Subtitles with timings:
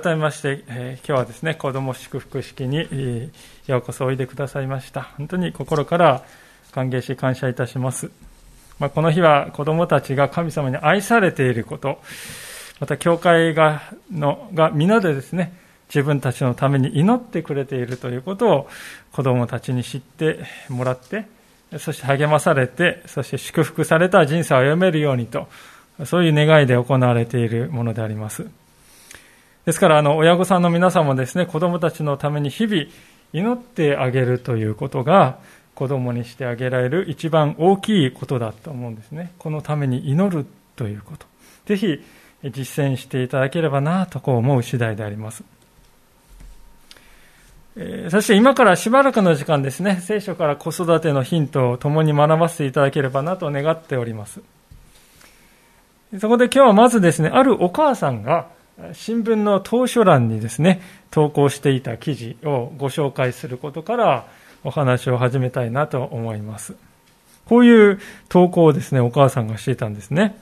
[0.00, 0.62] 改めまして、
[1.10, 3.32] 今日はですね、子供祝福式に、
[3.66, 5.08] ようこそおいでくださいました。
[5.18, 6.22] 本当に心から
[6.70, 8.12] 歓迎し感謝いたします。
[8.78, 12.00] まあ、この日は子供たちが神様に愛されていること、
[12.78, 13.82] また教会が
[14.12, 15.52] のが皆でですね、
[15.88, 18.68] 自分たちのために祈ってくれているということを
[19.10, 21.24] 子供たちに知ってもらって、
[21.80, 25.48] そして励まされて、そして祝福された人生を歩めるようにと、
[26.04, 28.46] そういう願いで行われているものであります。
[29.70, 32.86] ですから、あの、親御さんの皆さんもですね、子供たちのために日々
[33.32, 35.38] 祈ってあげるということが、
[35.76, 39.30] 子供にしてあげられる一番大きいことだと思うんですね。
[39.38, 41.24] このために祈るということ。
[41.66, 42.04] ぜひ、
[42.42, 45.44] 実践していただければなとこう思う次第であります。
[48.08, 54.40] そして今からしばらくの時間ですね、聖書から子育てのヒントを共に学ばせていただければなと願っております。
[56.18, 58.48] そこで今日はまずですね、あるお母さんが、
[58.92, 64.26] 新聞の当初欄にですね、投稿していた記事をご紹介することから
[64.64, 66.74] お話を始めたいなと思います。
[67.46, 70.36] こういう投稿をですね、お母さんがしていたんですね。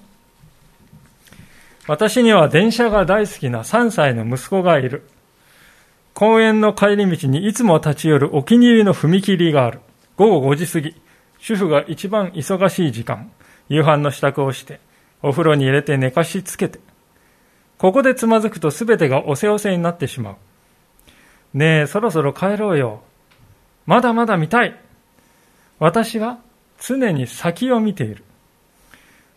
[1.86, 5.08] 私には電車が大好きな3歳の息子がいる。
[6.12, 9.80] 公園の帰り道にいつも立ち寄るお気に入りの踏切がある。
[10.16, 10.94] 午後5時過ぎ、
[11.38, 13.30] 主婦が一番忙しい時間、
[13.68, 14.80] 夕飯の支度をして、
[15.22, 16.80] お風呂に入れて寝かしつけて、
[17.78, 20.36] ここでつまずくと全てがおせおせになってしまう。
[21.54, 23.02] ねえ、そろそろ帰ろうよ。
[23.86, 24.78] まだまだ見たい。
[25.78, 26.38] 私は
[26.80, 28.24] 常に先を見ている。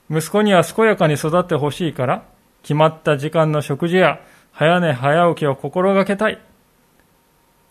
[0.10, 2.24] 息子には健やかに育ってほしいから、
[2.64, 4.20] 決まった時間の食事や
[4.52, 6.40] 早寝早起きを心がけたい。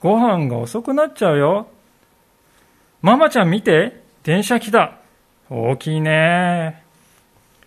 [0.01, 1.69] ご飯が遅くなっちゃうよ。
[3.03, 4.99] ママちゃん見て、電車来た。
[5.51, 6.83] 大きいね。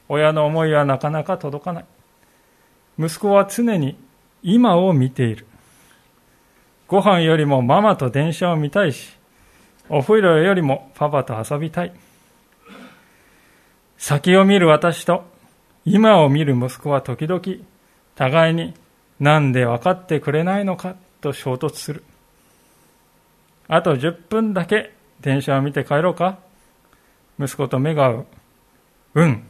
[0.07, 1.85] 親の思いはなかなか届かない。
[2.99, 3.97] 息子は常に
[4.41, 5.47] 今を見ている。
[6.87, 9.17] ご飯よりもママと電車を見たいし、
[9.89, 11.93] お風呂よりもパパと遊びたい。
[13.97, 15.23] 先を見る私と
[15.85, 17.41] 今を見る息子は時々
[18.15, 18.73] 互いに
[19.19, 22.03] なんで分かってくれないのかと衝突する。
[23.67, 26.37] あと10分だけ電車を見て帰ろうか
[27.39, 28.25] 息子と目が合う。
[29.15, 29.43] うん。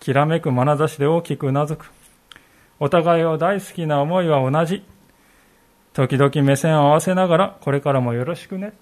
[0.00, 1.90] きらめく眼差しで大きくうなずく。
[2.80, 4.84] お互いを大好きな思いは同じ。
[5.94, 8.72] 時々目線を合わせながら、これからもよろしくね。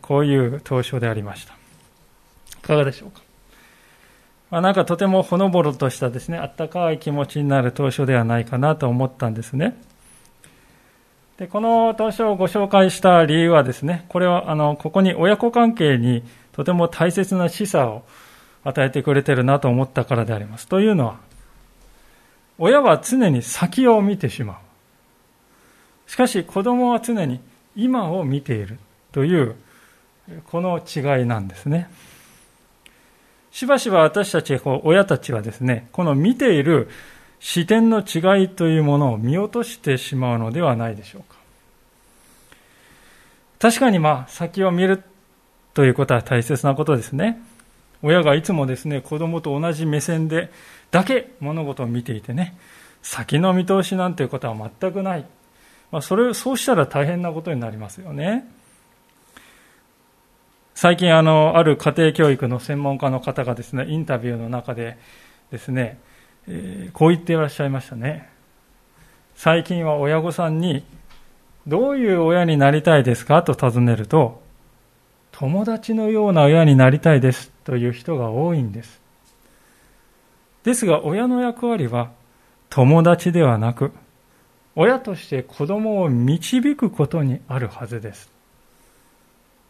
[0.00, 1.54] こういう投書でありました。
[2.58, 3.20] いかがでしょうか？
[4.50, 9.76] まあ、なんかとてもほのぼろとしたですね、あったかい気持ちになる投書ではないかなと思ったんですね。
[11.36, 16.22] で、この投書をご紹介した理由はですね、これはあの、ここに親子関係に
[16.52, 18.04] とても大切な示唆を
[18.62, 20.68] 与えてくれてるなと思ったからであります。
[20.68, 21.16] というのは、
[22.58, 24.56] 親は常に先を見てしまう。
[26.10, 27.40] しかし子供は常に
[27.74, 28.78] 今を見ている
[29.12, 29.56] という
[30.50, 31.90] この違いなんですね。
[33.50, 36.88] しばしば私たち親たちはですね、この見ている
[37.38, 41.36] 視点の違いというものを見落としてしまうのではないでしょうか。
[43.58, 45.02] 確かにまあ先を見る
[45.72, 47.40] ということは大切なことですね。
[48.02, 50.50] 親がいつもですね、子供と同じ目線で
[50.94, 52.56] だけ物事を見ていてね、
[53.02, 55.26] 先の見通しなんていうことは全くない。
[55.90, 58.46] まあ、それ、そうしたら大変なことになりますよね。
[60.76, 64.96] 最近あの、ある家庭教育の専門家の方がですね、インタビューの中で
[65.50, 65.98] ですね、
[66.46, 68.30] えー、こう言っていらっしゃいましたね。
[69.34, 70.84] 最近は親御さんに、
[71.66, 73.42] どういう親になりたいですか？
[73.42, 74.42] と尋ねると、
[75.32, 79.02] 友達のような親になりたいですという人が多いんです。
[80.64, 82.10] ですが親の役割は
[82.70, 83.92] 友達ではなく、
[84.74, 88.30] 親として子供を導くことにあるはずです。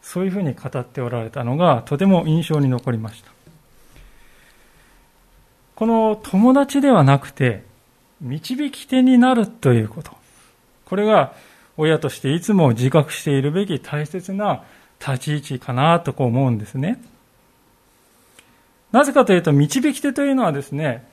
[0.00, 3.31] そういうふうに語っておられたのがとても印象に残りました。
[5.75, 7.64] この友達ではなくて、
[8.20, 10.12] 導き手になるということ。
[10.87, 11.35] これが
[11.76, 14.62] 親としていつも自覚しているべき大切な
[15.00, 17.02] 立ち位置かなとこう思うんですね。
[18.94, 21.05] なぜかというと、導き手というのはですね、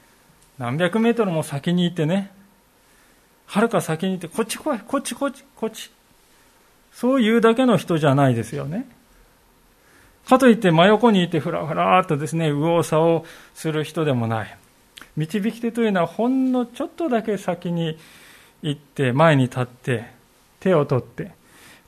[0.59, 2.29] 何百メートルも先にいてね、
[3.47, 5.89] はるか先にいて、こっち来い、こっちこっち、こっち。
[6.93, 8.87] そういうだけの人じゃないですよね。
[10.27, 13.23] かといって真横にいてふらふらっとですね、右往左往
[13.55, 14.57] する人でもない。
[15.17, 17.97] 導き手というのはほんのちょっとだけ先に
[18.61, 20.05] 行って前に立って
[20.59, 21.31] 手を取って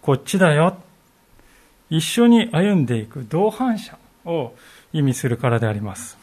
[0.02, 0.76] こっちだよ。
[1.92, 4.56] 一緒に歩んでいく同伴者を
[4.94, 6.18] 意味するからであります。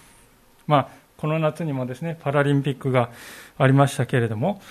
[0.66, 3.10] まあ、この夏にもですね、パラリンピックが
[3.58, 4.62] ありましたけれども、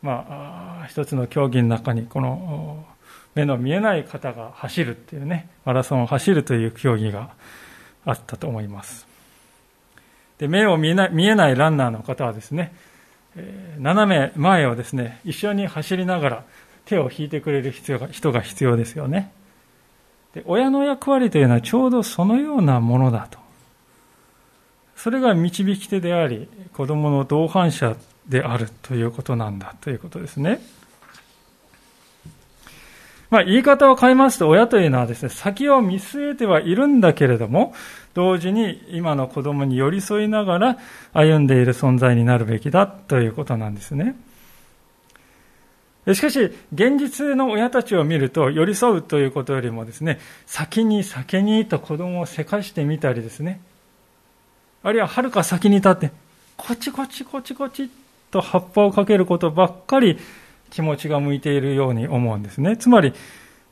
[0.00, 2.84] まあ、一つの競技の中にこの
[3.34, 7.30] 目の見えない方が走るっていうね、マラソンを走るという競技が
[8.04, 9.06] あったと思います。
[10.38, 12.74] で目を見えない見えないランナーの方はですね、
[13.36, 16.44] え、斜め前をですね、一緒に走りながら
[16.84, 19.30] 手を引いてくれる必要が人が必要ですよね。
[20.34, 23.38] で親の役割というのはちょうどそのようなものだと。
[24.96, 27.96] それが導き手であり、子供の同伴者
[28.28, 30.60] であるということなんだということですね。
[33.30, 37.74] まあ、言い方を変えますと、親というのはですね、先を見据えてはいるんだけれども、
[38.14, 40.78] 同時に今の子供に寄り添いながら
[41.14, 44.14] 歩んでいる存在になるべきだということなんですね。
[46.12, 53.60] しかし、現実の親たちを見ると、寄り添うということよりもですね、先に先にと子供をせかしてみたりですね、
[54.82, 56.10] あるいははるか先に立って、
[56.56, 57.88] こっちこっちこっちこっち
[58.32, 60.18] と葉っぱをかけることばっかり
[60.70, 62.76] 気持ちが向いているように思うんですね。
[62.76, 63.12] つまり、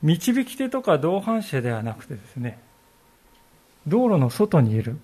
[0.01, 2.59] 導き手とか同伴者ではなくてですね、
[3.87, 4.97] 道路の外にいる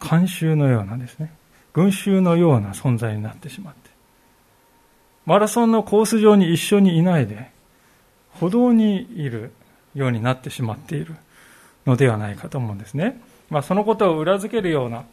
[0.00, 1.32] 慣習のようなですね、
[1.74, 3.87] 群衆のような存在になってしまって、
[5.28, 7.50] マラソンのコース上に一緒にいないで、
[8.40, 9.52] 歩道にいる
[9.94, 11.16] ようになってしまっている
[11.84, 13.20] のではないかと思うんですね。
[13.50, 15.04] まあ、そのことを裏付けるような、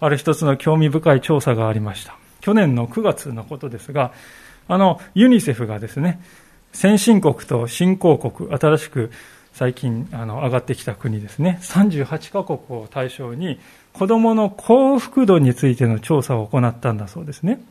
[0.00, 2.14] ある一つの興味深い調査がありました。
[2.42, 4.12] 去年の9月のことですが、
[4.68, 6.20] あの、ユニセフがですね、
[6.74, 9.12] 先進国と新興国、新しく
[9.54, 13.58] 最近あの上がってきた国ですね、38カ国を対象に、
[13.94, 17.62] 子供の幸福度についての調査を行ったんだそうですね。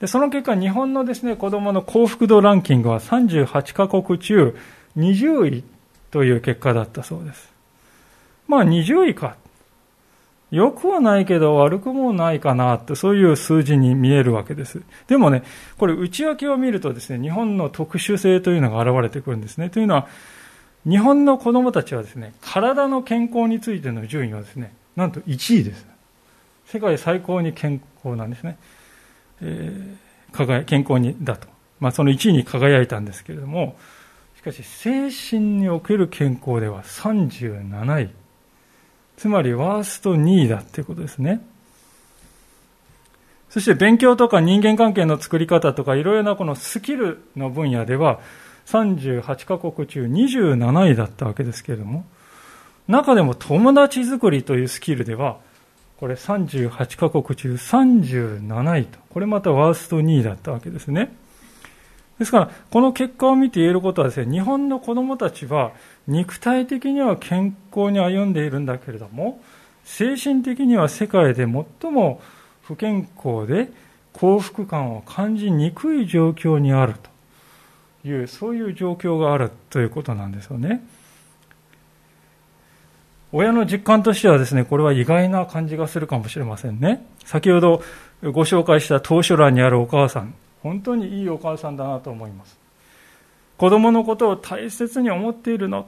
[0.00, 4.56] で、その結果、日本のですね、子供の幸福度ランキングは38カ国中
[4.96, 5.64] 20位
[6.10, 7.52] という結果だったそうです。
[8.46, 9.36] まあ20位か。
[10.50, 14.80] 良くはないけど悪くもないかなって、そういう数字に見えるわけです。
[15.06, 15.42] でもね、
[15.76, 19.68] これ内訳を見るとですね、日本の特殊性というのが現れてくるんですね。
[19.68, 20.08] というのは、
[20.88, 25.86] 日本の子供たちはですね、体の健康についての順位はですね、なんと1位です。
[26.66, 28.56] 世界最高に健康なんですね。
[29.42, 31.48] えー、輝健康にだと。
[31.80, 33.76] まあ、その1位に輝いたんですけれども、
[34.36, 38.10] しかし、精神における健康では37位。
[39.16, 41.40] つまりワースト2位だっていうことですね。
[43.50, 48.20] そして勉強とか人間関係の作り方とかいろいろなこのスキルの分野では
[48.66, 52.04] 38カ国中27位だったわけですけれども、
[52.86, 55.38] 中でも友達作りというスキルでは、
[55.98, 61.12] これ38カ国中37位と、これまたワースト2位だったわけですね。
[62.18, 65.72] ですから、この結果を見て言えることはですね、日本の子供たちは
[66.06, 69.40] 肉体的には健康に歩んでいるんだけれども、
[69.84, 72.20] 精神的には世界で最も
[72.62, 73.70] 不健康で
[74.12, 76.94] 幸福感を感じにくい状況にある
[78.02, 80.84] という、そういう状況があるということなんですよね。
[83.32, 87.06] 親の実感としてはですね、これは意外な感じがするかもしれませんね。
[87.24, 87.82] 先ほど
[88.22, 92.58] ご紹介した当初欄にあるお母さん、本当にいいお母さんだなと思います。
[93.58, 95.86] 子供のことを大切に思っているの。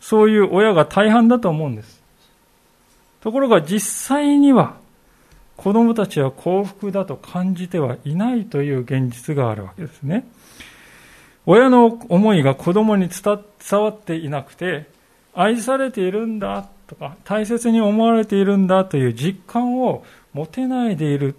[0.00, 2.02] そういう親が大半だと思うんです。
[3.20, 4.76] ところが実際には
[5.56, 10.26] 子供たちは幸福だと感じてはいないという現実があるわけですね。
[11.44, 13.38] 親の思いが子供に伝
[13.80, 14.86] わっていなくて、
[15.36, 20.02] 愛されているんだとか、大切に思われているんだという実感を
[20.32, 21.36] 持てないでいる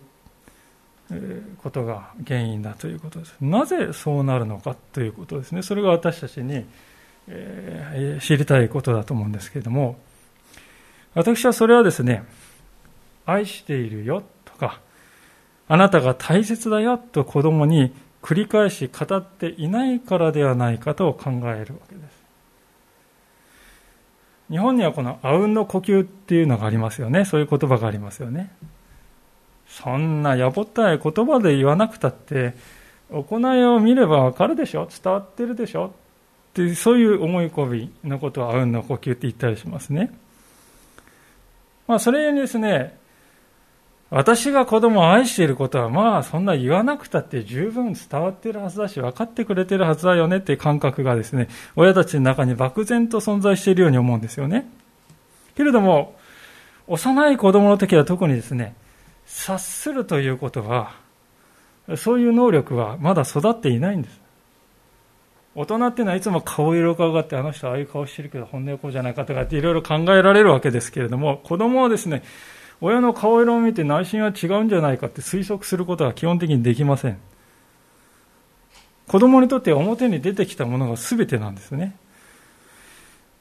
[1.64, 3.36] ことが原因だということです。
[3.42, 5.64] なぜそうなるのかということですね。
[5.64, 6.64] それが私たちに、
[7.28, 9.98] え知りたいことだと思うんですけれども、
[11.16, 12.24] 私はそれはですね、
[13.26, 14.80] 愛しているよとか、
[15.68, 22.17] あなたが大切だよと子供に繰り返し語っていないからではないかと考えるわけです。
[24.50, 27.26] 日本にはこのあうんの呼吸っていうのがありますよね。
[27.26, 28.52] そういう言葉がありますよね。
[29.68, 32.54] そんなやぼったい言葉で言わなくたって、
[33.12, 35.90] 行いを見ればわかるでしょ伝わってるでしょっ
[36.54, 40.12] てう、そういう思い込みのことをあうんの呼吸って言ったりしますね。
[41.88, 42.98] まあ、それにですね、
[44.10, 54.70] 私が子供を愛していることはまあそんな言わなくたって十分伝わっているはずだし分かってくれているはずだよねっていう感覚がですね、親たちの中に漠然と存在しているように思うんですよね。
[55.56, 56.16] けれども、
[56.88, 58.76] 幼い子供の時は特にですね、
[59.26, 60.96] 察するということは、
[61.98, 64.22] そういう能力はまだ育っていないんです。
[65.54, 72.24] 大人っていうのはいつも顔色が上がって、あの人ああいう顔してるけど本音はこうじゃないかとかっていろいろ考えられるわけですけれども、子供はですね、
[72.80, 77.18] 親の顔色を見て内心は違うんじゃないかって推測することは基本的にできません。
[79.08, 81.96] 子供にとって表に出てきたものが全てなんですね。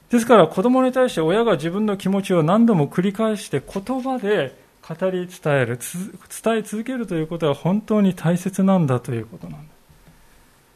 [0.09, 4.55] ですから子供に対して親が自分の気持ちを何度も繰り返して言葉で
[4.87, 5.77] 語り伝える、
[6.43, 9.77] 伝え続けるということは本当に大切なんだということなんです。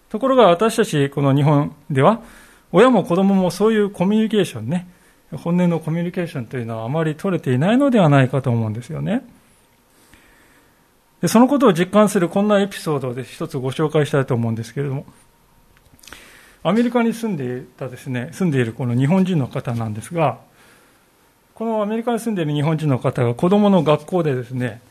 [0.09, 2.21] ところが私たちこの日本では
[2.73, 4.87] 親も子供もそういうコミュニケーションね、
[5.37, 9.23] 本音のコミュニケーションというのはあまり取れていないのではないかと思うんですよね。
[11.21, 15.05] でそのことを実感するこんなエピソードを一つご紹介したいと思うんですけれども、
[16.63, 20.39] アメリカに住んでいたですね、住んでいるこの日本人の方なんですが、
[21.53, 24.81] このアメリカに住んでいる日本人の方が子供の学校でですね、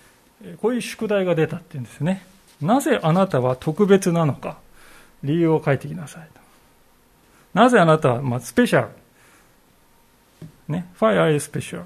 [0.62, 2.24] こういう宿題が出たっていうんですね。
[2.60, 4.58] なぜあなたは特別なのか、
[5.22, 6.40] 理由を書いてきなさいと。
[7.54, 8.88] なぜあなたは、まあ、スペシャル、
[10.70, 11.84] ね、Why are you special?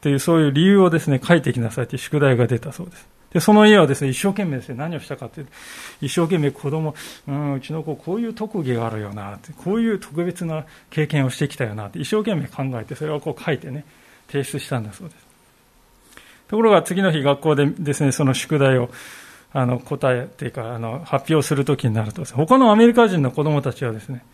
[0.00, 3.08] というそういう理由をですね、書いてきなさいという宿題が出たそうです。
[3.32, 5.52] で、その家はですね、一生懸命ですね、何をしたかというと、
[6.00, 6.94] 一生懸命子供、
[7.28, 13.84] うん、うちの子こういう特技があるよな、こういう特別な経験をしてきたよな、って一生懸命考えて、それをこう書いてね、
[14.28, 15.26] 提出したんだそうです。
[16.48, 18.90] ところが次の日学校でですね、その宿題を
[19.52, 24.24] あの答えというかあの発表するときになると、他のアメリカ人の子供たちはですね、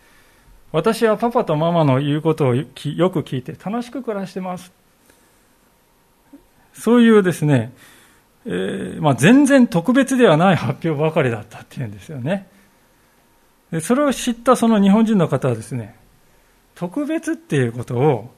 [0.71, 4.71] 私はパパとママの言うことをよく聞いて楽しく暮らしてます。
[6.73, 7.73] そういうですね、
[8.45, 12.47] えー、まあ、全然特別ではない発表ばかりだったっていうんですよね。
[13.71, 15.95] でそれを知ったその日本人の方はですね、
[16.75, 18.33] 特別っていうことを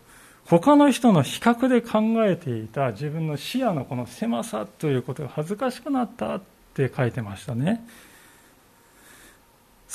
[0.46, 6.42] 他の人の比較で考えていた自分の視野のこの狭さということが恥ずかしくなったっ
[6.74, 7.86] て書いてましたね。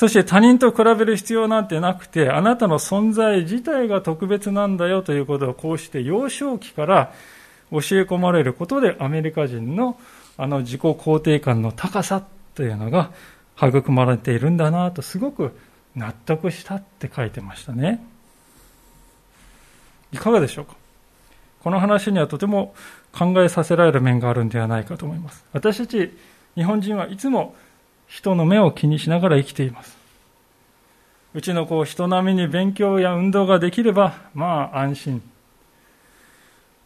[0.05, 7.15] そして他人と比べる必要なんてなくて、あなたの存在自体が特別なんだよということをこうして幼少期から
[7.71, 9.99] 教え込まれることでアメリカ人の
[10.37, 12.23] あの自己肯定感の高さ
[12.55, 13.13] というのが
[13.57, 15.57] 育まれているんだなとすごく
[15.97, 18.05] 納得したって書いてましたね。
[20.13, 20.75] いかがでしょうか？
[21.63, 22.75] この話にはとても
[23.11, 25.43] 考えさせられる面があるんではないかと思います。
[25.55, 26.15] 私たち
[26.57, 27.55] 日本人はいつも
[28.07, 29.97] 人の目を気にしながら生きています。
[31.35, 35.23] うちの子、人並みに勉強や運動ができれば、まあ安心。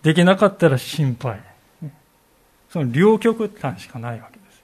[0.02, 1.40] できなかったら心配。
[2.70, 4.62] その両極端しかないわけです。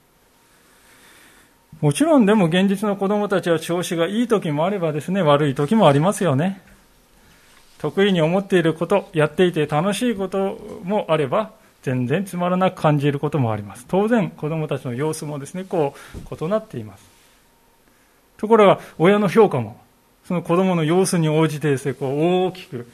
[1.81, 6.61] もちろんでも現実の子供たちは調子がいい時もあればですね、悪い時もありますよね。
[7.77, 11.51] 得意に思っていること、やっていて楽しいこともあれば、
[11.85, 13.85] 全然つまらなく感じることもあります。
[13.87, 17.05] 当然、子供たちの様子もですね、こう、異なっています。
[18.37, 19.77] ところが、親の評価も、
[20.23, 22.89] その子供の様子に応じてですね、こう、大きく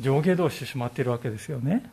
[0.00, 1.90] 上下動してしまっているわけですよね。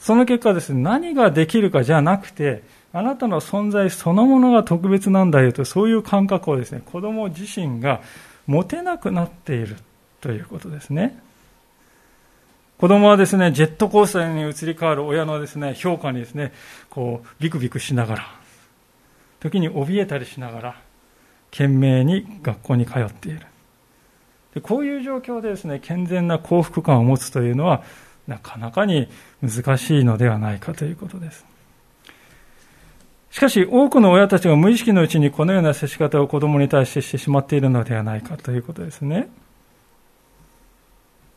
[0.00, 8.00] その結果ですね、何ができるかじゃなくて、あなたの存在そのものが特別なんだよと、そういう感覚をですね、子供自身が
[8.48, 9.76] 持てなくなっている
[10.20, 11.22] ということですね。
[12.82, 16.52] 子供はですね、ジェットコースターに移り変わる親のですね、評価にですね、
[16.90, 18.26] こう、ビクビクしながら、
[19.38, 20.80] 時に怯えたりしながら、
[21.52, 23.46] 懸命に学校に通っている。
[24.54, 27.84] でこういう状況でですね、健全な幸福感を持つというのは、
[28.26, 29.08] なかなかに
[29.40, 31.46] 難しいのではないかということです。
[33.30, 39.28] しかし、多くの親たちが無意識のうちにこのような接し方を子供に対してしてしまっているのではないかということですね。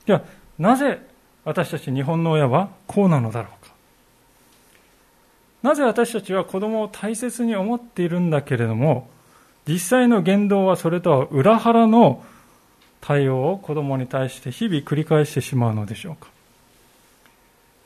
[0.08, 0.22] じゃあ、
[0.58, 1.14] なぜ
[1.46, 3.74] 私たち日本の親はこうなのだろうか。
[5.62, 9.10] なぜ私たちは子供を大切に思っているんだけれども、
[9.68, 12.24] 実際の言動はそれとは裏腹の
[13.02, 16.28] 対応を子供に対して日々繰り返してしまうのでしょうか。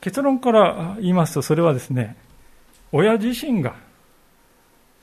[0.02, 2.16] 結論から言いますと、それはですね、
[2.92, 3.76] 親自身が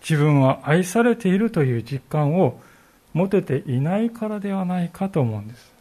[0.01, 2.61] 自分は愛されているという実感を
[3.13, 5.76] 持てていないからではないかと思うんです。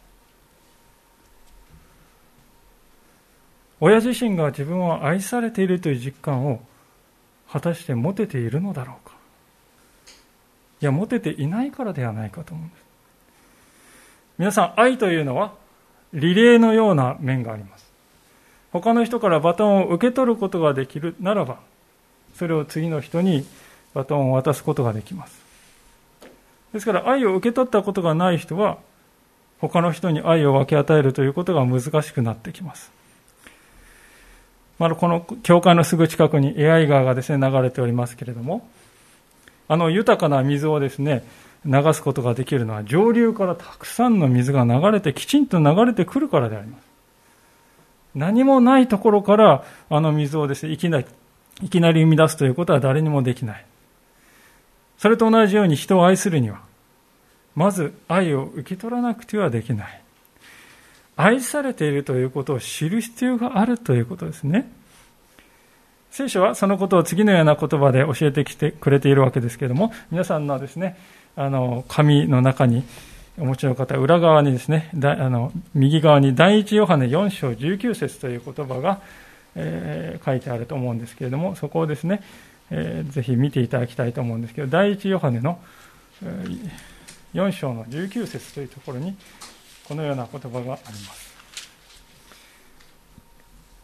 [3.80, 6.60] 親自身が自分は愛されているという実感を
[7.50, 9.14] 果たして持てているのだろうか
[10.80, 12.80] いや持てていないからではないかと思うんです
[14.38, 15.52] 皆さん愛というのは
[16.12, 17.86] リレーのような面があります
[18.80, 21.58] 他の人からバトンを受け取ることができるならば、
[22.34, 23.46] それを次の人に
[23.94, 25.40] バトンを渡すことができます。
[26.72, 28.78] ですから愛を受け取ったことがない人は、
[29.60, 32.92] 他の人に愛を分け与えるということが難しくなってきます。
[34.78, 38.68] まだこの教会のすぐ近くにエアイ川がですね、流れておりますけれども、
[39.68, 41.24] あの豊かな水をですね、
[41.64, 46.86] 流すことができるのは上流からたくさんの水が流れてきちんと流れてくるからであります。
[48.14, 51.06] 何もないところからあの水をですね、いきなり、
[51.62, 53.64] いきなり生み出すということは誰にもできない。
[54.98, 56.60] それと同じように人を愛するには、
[57.54, 60.02] まず愛を受け取らなくてはできない。
[61.16, 64.70] 愛されているということを知る必要があるということですね。
[66.10, 70.96] 聖書はそのことを次のような言葉で教えてきてくれているわけですけれども、皆さんのですね、
[71.36, 72.84] あの、紙の中に
[73.38, 79.00] お持ちの方、裏側にですね、だあの右側に第一ヨハネ4章19節という言葉が、
[79.54, 82.22] えー、書いてあると思うんですけれども、そこをですね、
[82.70, 85.58] えー、ぜひ見ていただきたいと思うんですけど、第一ヨハネの、
[86.22, 86.70] えー、
[87.34, 89.14] 4章の19節というところに、
[89.86, 91.36] このような言葉があります。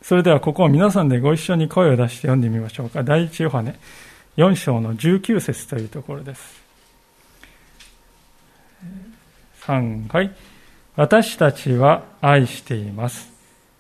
[0.03, 3.05] それではここを皆さんでご一緒に声を出して読んでみましょうか。
[3.05, 3.79] 第一ヨハネ
[4.37, 6.63] 4章の19節というところです。
[9.63, 10.35] 3回。
[10.97, 13.31] 私たちは愛しています。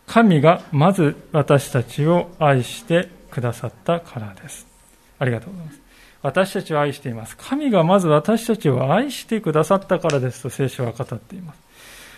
[0.06, 4.66] 神がまず私たちを愛してくださったからです。
[5.18, 5.80] ありがとうございます。
[6.22, 7.36] 私たちを愛しています。
[7.36, 11.71] 神がまず私たちを愛してくださったからですと聖書は語っています。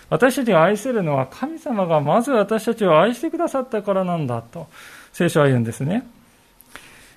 [0.09, 4.67] 私たちが愛せるのは神様がまず私たちを愛してくださったからなんだと
[5.13, 6.05] 聖書は言うんですね。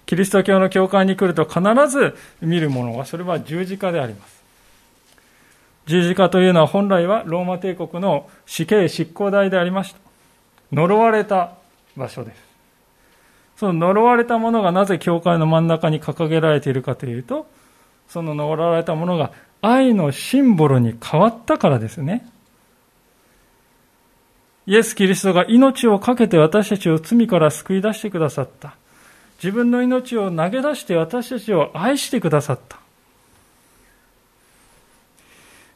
[0.07, 4.43] キリスト教の教会に来ると必ず見るものはそれは十字架であります。
[5.85, 9.99] 十字架というのは本来はローマ帝国の死刑執行台でありました。
[10.73, 11.53] 呪われた
[11.97, 12.37] 場所です。
[13.59, 17.47] その呪われたものがなぜ教会の真ん中に掲げられているかというと、
[18.09, 22.27] その呪われたものが愛のシンボルに変わったからですね。
[24.69, 28.77] イエス・キリストが命を懸けて私たちを罪から救い出してくださった。
[29.43, 32.79] 自分の命を投げ出して私たちを愛してくださった。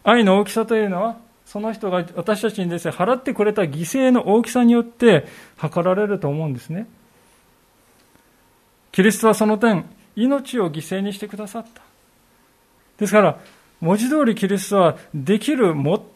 [0.04, 5.26] 愛の大きさというのは、その人が私たちにですね、払ってくれた犠牲の大きさによって
[5.56, 6.86] 測られると思うんですね。
[8.90, 11.80] キリストはその点、命を犠牲にしてくださった。
[12.98, 13.38] ですから、
[13.80, 15.72] 文字通りキリストはできる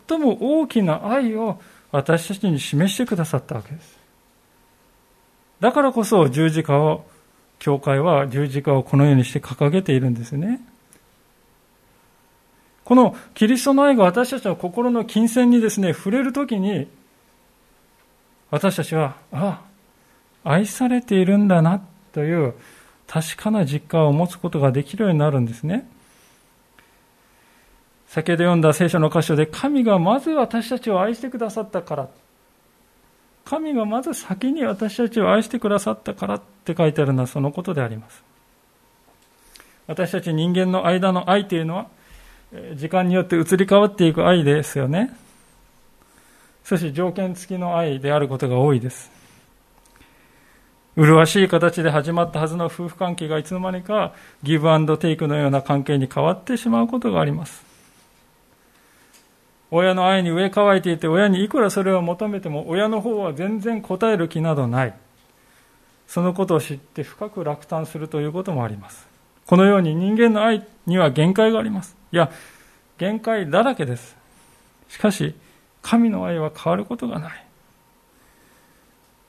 [0.08, 1.58] 最も大きな愛を
[1.92, 3.99] 私たちに示してくださったわけです。
[5.61, 7.05] だからこそ十字架を、
[7.59, 10.61] 教会は十字架をこのようにして掲げているんですね。
[12.85, 16.87] このキリストの愛が私たちの心の金銭にですね、触れるときに、
[18.51, 19.62] 私たちは、あ
[20.44, 22.55] あ、愛されているんだな、という
[23.07, 25.88] 確かな実感を持つことができるようになるんですね。
[28.16, 32.09] 先ほど読んだ聖書の箇所で、神がまず私たちを愛してくださったから、
[33.44, 38.24] 神がまず先に私たちを愛してくださったからって書いてあるのはそのことであります。
[39.87, 41.88] 私たち人間の間の愛というのは、
[42.74, 45.14] 時間によって移り変わっていく愛ですよね。
[46.64, 49.11] そして条件付きの愛であることが多いです。
[50.96, 57.75] 麗しい形で始まったはずの夫婦関係がいつの間にかギブアンドテイクのような関係に変わってしまうことがあります。
[59.70, 64.94] 親の愛に上乾いていて、親にいくらそれを求めても、親の方は全然答える気などない。
[66.07, 69.09] そのことを知って深く落胆するということもあります。
[69.46, 71.96] このように人間の愛には限界があります。
[72.12, 72.31] いや、
[72.98, 74.16] 限界だらけです。
[74.88, 75.35] しかし、
[75.83, 77.46] 神の愛は変わることがない。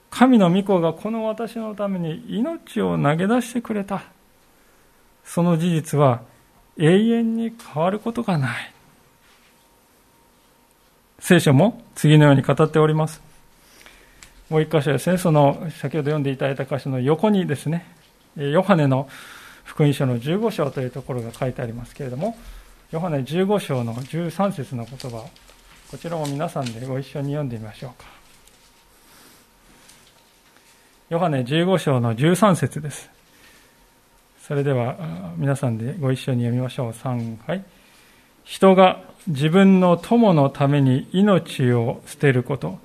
[0.09, 4.03] 神の御子がこの私のために命を投げ出してくれた。
[5.23, 6.21] その事実は
[6.77, 8.73] 永遠に変わることがない。
[11.19, 13.21] 聖書も次のように語っております。
[14.49, 17.85] もう一箇所ですね、その先ほど読んでいただいた箇所の横にですね、
[18.37, 19.09] ヨハネの
[19.65, 22.37] 福音書の15章というところが書いてありますけれども、
[22.91, 25.29] ヨハネ15章の13節の言葉を、
[25.91, 28.07] こちらも皆さんでご一緒に読んでみましょうか。
[31.09, 33.09] ヨハネ15章の13節です。
[34.41, 36.91] それでは皆さんでご一緒に読みましょう。
[36.91, 37.63] 3回。
[38.47, 42.79] 人が自分の友のために命を捨てること、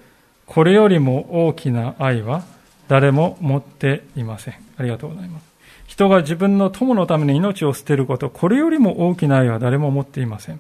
[0.45, 2.43] これよりも大きな愛は
[2.89, 4.55] 誰も持っていません。
[4.77, 5.45] ありがとうございます。
[5.87, 10.59] 人が自分の友のために命を捨てること、これよりも大きな愛は誰も持っていません。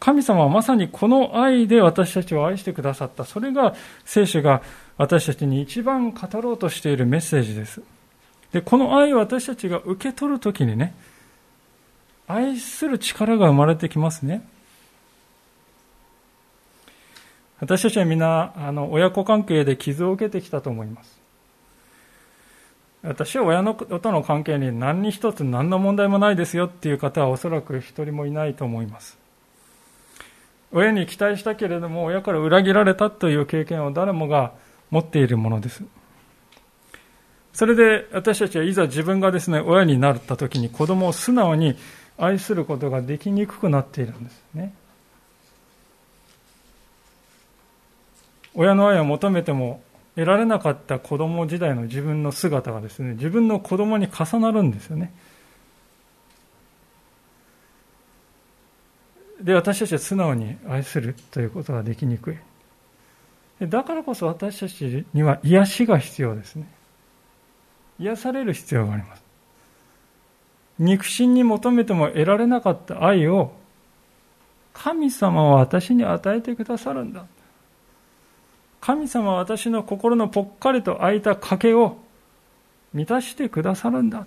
[0.00, 3.24] 神様はまさにこの愛で私たちを愛してくださった。
[3.24, 4.60] それが聖書が
[4.98, 7.80] 私たちに一番語ろうとしているメッセージです。
[8.50, 10.94] で、この愛を私たちが受け取るときにね、
[12.28, 14.46] 愛する力が生まれてきますね。
[17.60, 21.18] 私たちはみんな、あの、親子関係で傷を受けてきたと思います。
[23.02, 29.16] 私は親のとの関係に何に一つ何の問題もないですよっていう方はおそらく一人もいないと思います。
[30.72, 34.52] 親に期待したけれども親から裏切られたという経験を誰もが
[34.90, 35.84] 持っているものです。
[37.52, 41.76] それで私たちはいざ自分がですね、親になった時に子供を素直に
[42.18, 44.72] 愛することができにくくなっているんですね。
[48.54, 49.82] 親の愛を求めても
[50.14, 55.12] 得られなかった子供時代の自分の姿がですね、自分の子供に重なるんですよね。
[59.42, 62.38] で、私たちは素直に愛するということができにくい。
[63.60, 66.66] だからこそ私たちには癒しが必要ですね。
[67.98, 69.25] 癒される必要があります。
[70.78, 73.52] 肉親に求めても得られなかった愛を
[74.74, 77.24] 神様は私に与えてくださるんだ。
[78.80, 81.96] 神様は私の心のぽっかりと空いた賭けを
[82.92, 84.26] 満たしてくださるんだ。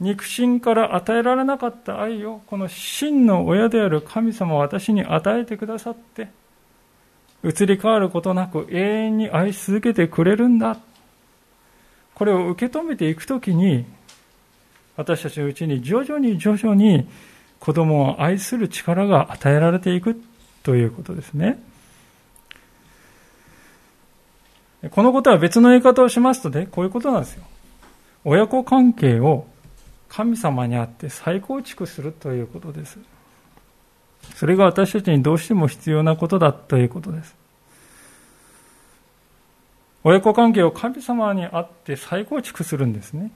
[0.00, 6.28] 肉親から与えられなかった愛をこの真の親である神様は私に与えてくださって
[7.44, 10.78] 移り変わることなく永遠に愛し続けてくれるんだ。
[12.14, 13.86] これを受け止めていくときに
[14.96, 17.08] 私たちのうちに徐々に徐々に
[17.58, 20.20] 子供を愛する力が与えられていく
[20.62, 21.62] ということですね。
[24.90, 27.44] このことは別の言い方をしますとね、こういうことなんですよ。
[28.24, 29.46] 親子関係を
[30.08, 32.98] 神様にあって再構築するということです。
[34.34, 37.34] それが私たちにどうしても必要なことだということです。
[40.02, 43.30] 親子関係を神様にあって再構築するんですね。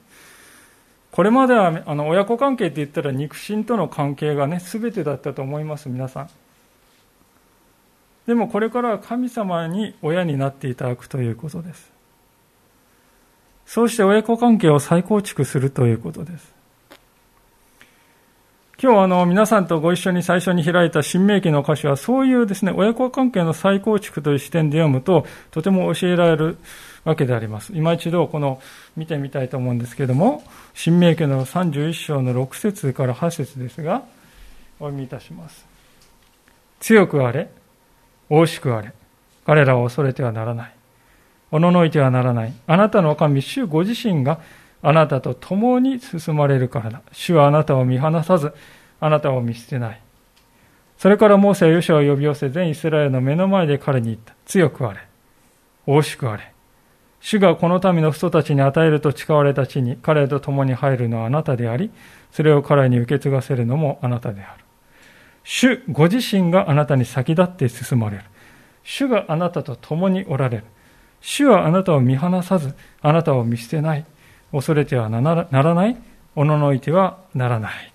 [1.14, 6.30] これまではあの親子関係って言ったら肉親との関係がね、全てだったと思います、皆さん。
[8.26, 11.92] でもこれからは神様に親になっていただくということです。
[13.64, 16.52] そうして親子関係を再構築するということです。
[18.82, 26.58] 今日あの皆さんとご一緒に最初に開いた新明記の歌詞はそういうですね、親子関係の再構築という視点で読むととても教えられる
[27.04, 27.72] わけであります。
[27.74, 28.60] 今一度この
[28.96, 34.02] 見てみたいと思うんですけれども、新明記の31章の6節から8節ですが、
[34.80, 35.66] お読みいたします。
[36.80, 37.50] 強くあれ、
[38.28, 38.92] 大しくあれ、
[39.46, 40.74] 彼らを恐れてはならない。
[41.50, 42.52] おののいてはならない。
[42.66, 44.40] あなたの神、主ご自身が
[44.82, 47.02] あなたと共に進まれるからだ。
[47.12, 48.52] 主はあなたを見放さず、
[49.00, 50.00] あなたを見捨てない。
[50.98, 54.34] それからモーセはヨシアを呼び寄せ、全イスラエルの目の前で彼に言った。
[54.46, 55.00] 強くあれ。
[55.86, 56.53] 大しくあれ。
[57.24, 61.90] 主がこの民の人たちに与えると誓われた地に彼と共に入るのはあなたであり、
[62.30, 64.64] それを彼に受け継がせるのもあなたである。
[65.42, 68.24] 主ご自身があなたに先立って進まれる。
[68.82, 70.64] 主があなたと共におられる。
[71.22, 74.04] 主はあなたを見放さず、あなたを見捨てない。
[74.52, 75.96] 恐れてはならない。
[76.36, 77.92] おののいてはならない。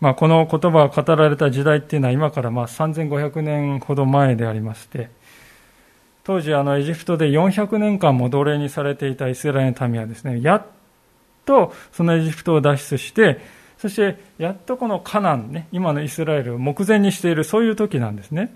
[0.00, 5.10] まあ、この言葉が語られた時代っていうのは今からまあ3500年ほど前でありまして、
[6.24, 10.66] 当時、あの、エジプトで400年間も奴隷にされていたイスラエルの民はですね、やっ
[11.44, 13.40] とそのエジプトを脱出して、
[13.78, 18.54] そしてやっとこのカナンね、今のイスラエルを目前にしているそういう時なんですね。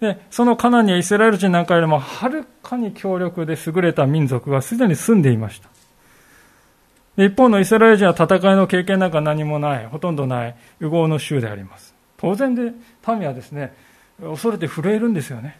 [0.00, 5.70] で、そのカナンにはイスラエル人なんかよりもはるかに強力で優れた民族がすでに住んでいました。
[7.16, 11.94] で一方のイスラエル人は戦いの経験なんか何もない、ほとんどない、右往の州であります。
[12.18, 12.74] 当然で、
[13.08, 13.74] 民はですね、
[14.20, 15.58] 恐れて震えるんですよね。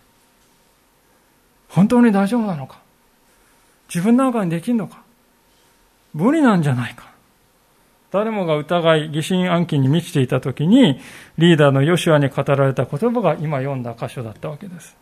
[1.69, 2.81] 本当に大丈夫なのか？
[3.89, 5.03] 自分なんかにできるのか？
[6.15, 7.11] 無理なんじゃないか？
[8.11, 11.01] 誰もが疑い、疑心暗鬼に満ちていた時に、
[11.39, 14.97] リーダーのヨシュアに語られた言葉が今読んだ箇所だったわけです。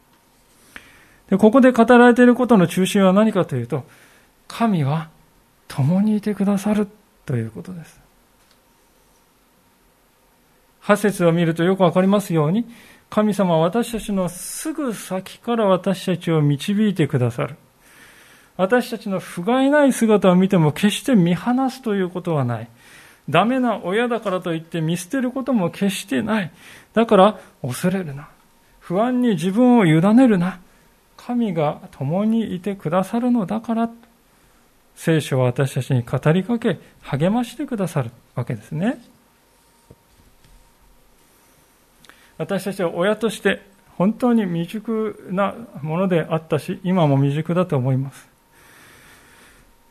[1.30, 3.84] でここで語られていることの中心は何かというと、
[4.48, 5.10] 神は
[5.68, 6.88] 共にいてくださる
[7.24, 8.00] ということです。
[10.82, 12.66] 8節を見るとよくわかりますように、
[13.14, 17.54] 神様は私たちのすぐ先から私たちを導いてくださる。
[18.56, 22.68] 私たちの不甲斐ない姿を見ても決して見放すということはない。
[23.30, 26.50] ダメな親だからといって見捨てることも決してない。
[26.92, 28.30] だから恐れるな。
[28.80, 30.58] 不安に自分を委ねるな。
[31.16, 33.90] 神が共にいてくださるのだから。
[34.96, 39.13] 聖書は私たちに語りかけ、励ましてくださるわけですね。
[42.38, 43.62] 私たちは親として
[43.96, 48.28] 本当に未熟なものであったし、今も未熟だと思います。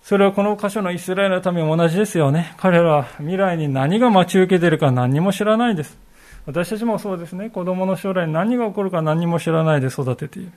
[0.01, 2.53] それはこの箇所のイスラエルの民も同じですよね。
[2.58, 5.97] 彼らは未来に何が待ち受けているか何も知らないです。
[6.45, 7.49] 私たちもそうですね。
[7.49, 10.51] 子供の将来何が起こるか何も知らないで育てている。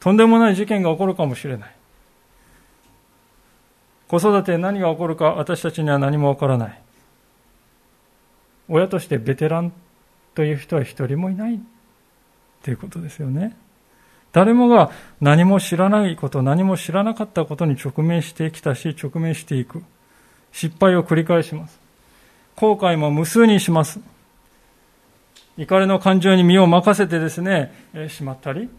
[0.00, 1.74] とんでもない事件が起こるかもしれない。
[4.08, 6.80] 子育て何が起こるか私たちには何もわからない。
[8.68, 9.72] 親としてベテラン
[10.34, 11.60] という人は一人もいない
[12.62, 13.56] ということですよね。
[14.32, 14.90] 誰もが
[15.20, 19.82] 何も知らないこと、何も知らなかったことに直面してきたし、直面していく。
[20.52, 21.78] 失敗を繰り返します。
[22.56, 24.00] 後悔も無数にします。
[25.58, 28.70] 怒りの感情に身を任せてですね、えしまったり、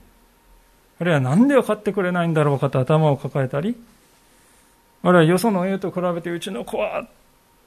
[0.99, 3.75] あるいは何で分かってくれないんだろうかと頭を抱えたり、
[5.03, 7.07] あるいはよその家と比べてうちの子は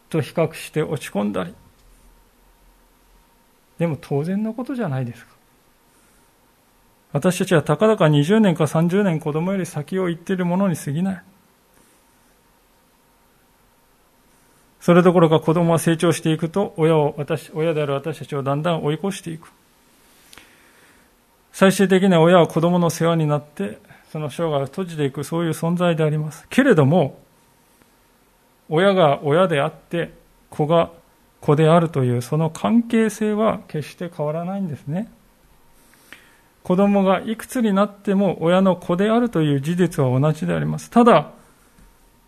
[0.09, 1.55] と比較して落ち込んだり。
[3.79, 5.37] でも当然のことじゃないですか。
[7.13, 11.23] 私たちはたかだか20年か30年子供より先を行っているものに過ぎない。
[14.81, 19.51] それどころか子供は成長していくと、親を、私、親である私たちをだんだん追い越していく。
[21.53, 23.81] 最終的には親は子供の世話になって、
[24.13, 26.47] その生涯を閉じていく、そういう存在であります。
[26.51, 27.19] けれども、
[28.69, 30.13] 親が親であって、
[30.51, 30.91] 子が
[31.47, 35.09] 子であるという、その関係性は決して変わらないんですね。
[36.65, 40.91] 子供がいくつになっても親の子であるという事実は同じであります。
[40.91, 41.31] ただ、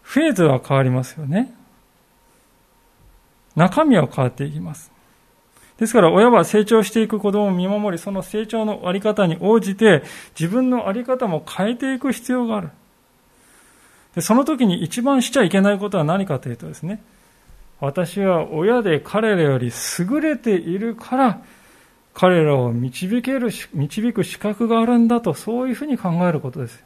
[0.02, 1.52] フェーズは変わりますよね。
[3.56, 4.92] 中身は変わっていきます。
[5.78, 10.04] ですから親は成長していく子供を見守り、その成長のあり方に応じて
[10.38, 12.70] 自分のあり方も変えていく必要がある。
[14.14, 17.02] でその時に一番しちゃいけないことは何かというとですね、
[17.80, 21.42] 私は親で彼らより優れているから
[22.18, 26.82] 彼らを導ける、導く資格があるんだと、そういうふうに考えることです。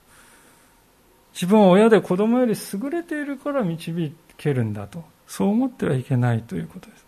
[1.32, 5.02] 自分は親で子供より優れているから導けるんだと。
[5.26, 7.06] そう思ってはいけないということです。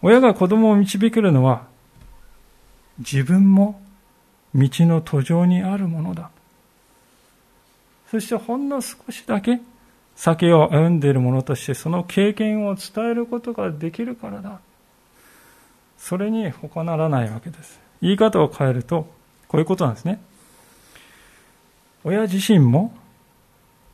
[0.00, 1.66] 親が子供を導けるのは、
[3.00, 3.78] 自分も
[4.54, 6.30] 道の途上にあるものだ。
[8.10, 9.60] そしてほんの少しだけ
[10.16, 14.60] 酒を歩んでいる者としてその経験を伝えることができるからだ。
[15.98, 17.78] それに他ならないわけです。
[18.02, 19.06] 言い方を変えると、
[19.48, 20.20] こういうことなんですね。
[22.04, 22.94] 親自身も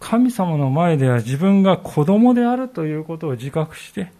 [0.00, 4.12] 神様の前では自分が子供であるということを自覚して、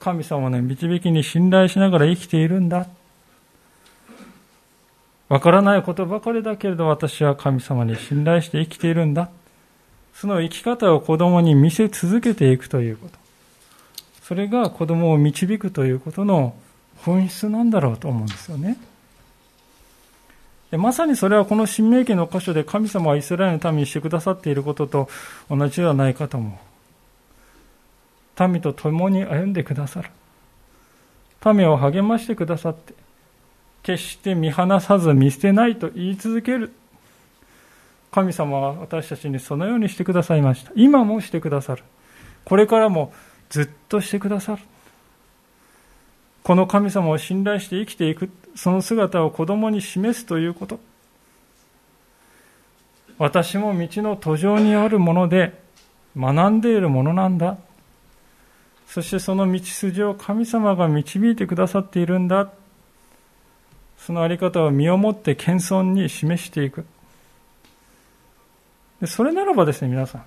[0.00, 2.86] 神様の導きに信頼しながら生きているんだ。
[5.28, 9.28] わからないことばかりだけれど私は神様に信頼して生きているんだ。
[10.20, 13.14] その生き方を子供に見せ続けていくということ。
[14.22, 16.56] それが子供を導くということの
[16.96, 18.78] 本質なんだろうと思うんですよね。
[20.72, 25.08] でまさにそれはこの新明記の箇所で神様はイスラエルの民にしてくださっていることと
[25.48, 26.58] 同じではないかと思
[28.38, 28.48] う。
[28.48, 30.10] 民と共に歩んでくださる。
[31.54, 32.92] 民を励ましてくださって、
[33.84, 36.72] 決して見放さず見捨てないと言い続ける。
[38.10, 40.72] 神様は私たちにそのようにしてくださいました。
[40.74, 41.84] 今もしてくださる。
[42.44, 43.12] これからも
[43.50, 44.62] ずっとしてくださる。
[46.42, 50.80] この神様を信頼して生きていく、その姿を子供に示すということ。
[53.18, 55.60] 私も道の途上にあるもので
[56.16, 57.58] 学んでいるものなんだ。
[58.86, 62.50] そしてその道筋を神様が導いてくださっているんだ。
[63.98, 66.86] そのあり方を身をもって謙遜に示していく。
[69.00, 70.24] でそれならばですね、皆さん。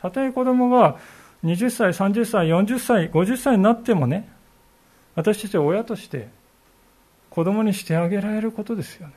[0.00, 0.98] たとえ子供が
[1.44, 4.28] 20歳、30歳、40歳、50歳になってもね、
[5.14, 6.28] 私たちは親として
[7.30, 9.14] 子供にしてあげられることですよね。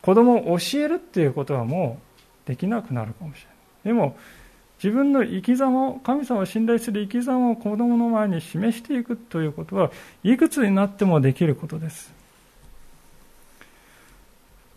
[0.00, 1.98] 子供を教えるっていうことはも
[2.46, 3.56] うできなくなるかもしれない。
[3.84, 4.16] でも、
[4.82, 9.90] 自分の生き様を、神様を信頼する生き様を子供の前に示していくということは、
[10.22, 12.17] いくつになってもできることです。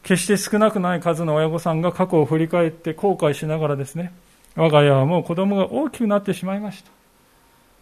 [0.03, 4.13] 決して少なくない数の親御さんが過去を振り返って後悔しながらですね、
[4.55, 6.91] 我が家はもう子供が大きくなってしまいました。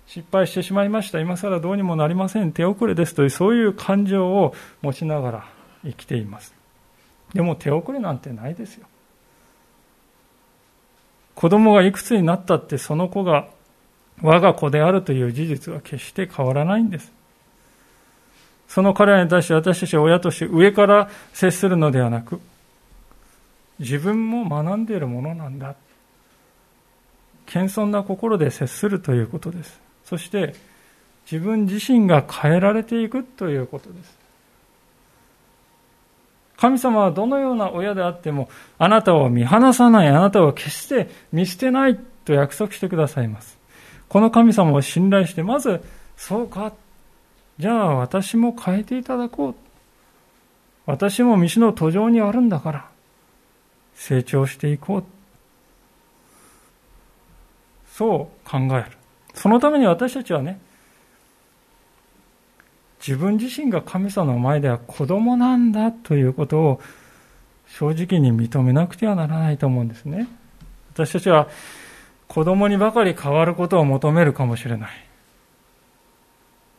[0.05, 1.19] 失敗してしまいました。
[1.19, 2.51] 今更どうにもなりません。
[2.51, 5.45] 手遅れですという、そういう感情を持ちながら
[5.83, 6.53] 生きています。
[7.33, 8.87] でも手遅れなんてないですよ。
[11.35, 13.47] 子供がいくつになったってその子が
[14.21, 17.13] 我が子であるという事実は決して変わらないんです。
[18.79, 22.39] その彼らに対して私たちは親として上から接するのではなく、
[23.77, 25.75] 自分も学んでいるものなんだ。
[27.45, 29.81] 謙遜な心で接するということです。
[30.05, 30.55] そして
[31.29, 34.17] 自分自身が変えられていくということです。
[36.55, 43.57] 神様はどのような親であっても、あなたを見放さない、あなたを決して見捨てないと約束してくださいます。
[44.07, 45.83] この神様を信頼して、まず、
[46.15, 46.71] そうか、
[47.59, 49.55] じゃあ私も変えていただこう。
[50.85, 52.85] 私も道の途上にあるんだから、
[53.93, 55.03] 成長していこう。
[57.93, 58.97] そう考える。
[59.33, 60.59] そのために私たちはね、
[63.05, 66.81] 自分自身が神様の前では子供なんだということを
[67.67, 70.27] 正直に認めなくてはならないと思うんですね。
[70.93, 71.49] 私たちは
[72.27, 75.08] 子供にばかり変わることを求めるかもしれない。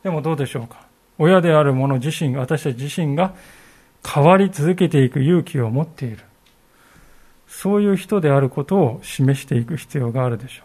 [0.03, 0.85] でもどうでしょうか？
[1.17, 3.33] 親である者自身、私たち自身が
[4.03, 6.19] 変わり続けていく勇気を持っている。
[7.47, 10.63] そういう人であることを示していく必要があるでしょ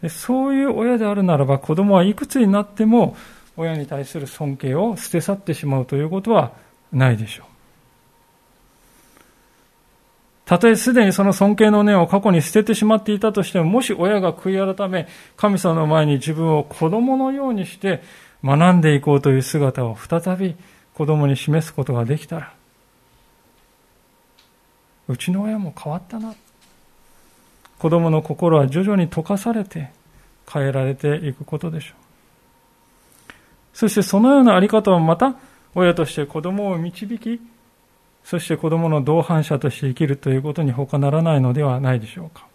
[0.00, 0.02] う。
[0.02, 3.16] でそういう親であるならば子供はいくつになっても
[3.56, 6.52] 親に対する尊敬を捨て去ってしまうということは
[6.92, 7.46] ないでしょう。
[10.48, 15.06] たとえすでにその尊敬の念を過去に捨ててしまっていたとしても、もし親が悔い改め、
[15.36, 18.02] 神様の前に自分を子供のようにして
[18.42, 20.56] 学んでいこうという姿を再び
[20.94, 22.54] 子供に示すことができたら、
[25.06, 26.34] うちの親も変わったな。
[27.78, 29.90] 子供の心は徐々に溶かされて
[30.50, 31.94] 変えられていくことでしょう。
[33.74, 35.36] そしてそのようなあり方をまた
[35.74, 37.38] 親として子供を導き、
[38.28, 42.46] そして子供の同伴者として生きるということに他ならないのではないでしょうか。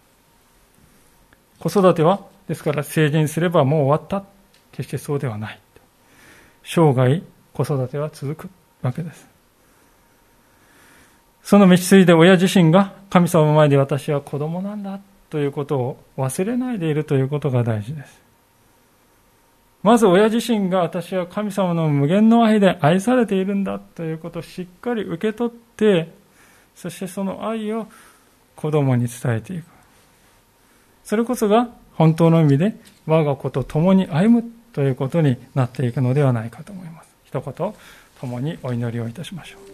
[1.58, 4.24] 子育ては、ですから成人すればもう終わった。
[4.70, 5.58] 決してそうではない。
[6.62, 7.20] 生涯
[7.52, 8.50] 子育ては続く
[8.82, 9.26] わけです。
[11.42, 18.23] その道筋で親自身が神様の前で私は子供なんだということを忘れないでいるということが大事です。
[19.84, 26.10] まず親自身が私は神様の無限の愛で愛されているんだということをしっかり受け取って、
[26.74, 27.86] そしてその愛を
[28.56, 29.64] 子供に伝えていく。
[31.04, 32.74] それこそが本当の意味で
[33.06, 37.14] 我が子と共に歩むということになっていくのではないかと思います。
[37.24, 37.74] 一言、
[38.22, 39.73] 共にお祈りをいたしましょう。